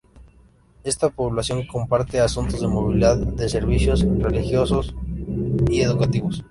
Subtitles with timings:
[0.83, 4.95] Estas poblaciones comparten asuntos de movilidad, de servicios, religiosos
[5.69, 6.39] y educativos.